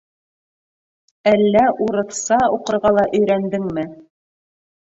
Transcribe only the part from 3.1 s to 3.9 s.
өйрәндеңме?